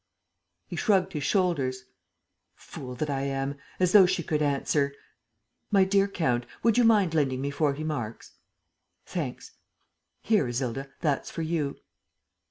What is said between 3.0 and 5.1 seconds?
I am! As though she could answer!...